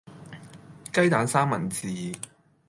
[0.91, 2.11] 雞蛋三文治